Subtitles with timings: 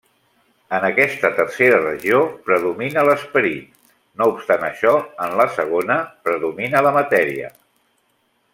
[0.77, 3.69] En aquesta Tercera Regió predomina l'esperit,
[4.21, 4.95] no obstant això,
[5.27, 7.53] en la Segona, predomina la matèria.